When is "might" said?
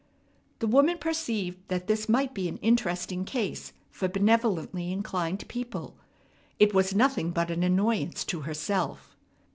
2.09-2.33